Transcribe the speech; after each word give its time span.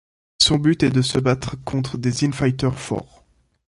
Son 0.41 0.57
but 0.57 0.81
est 0.81 0.89
de 0.89 1.03
se 1.03 1.19
battre 1.19 1.63
contre 1.63 1.99
des 1.99 2.23
in-fighters 2.25 2.79
forts. 2.79 3.23